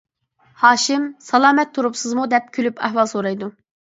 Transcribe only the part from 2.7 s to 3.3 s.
ئەھۋال